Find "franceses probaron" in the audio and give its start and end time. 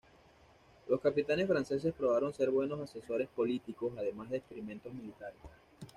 1.47-2.33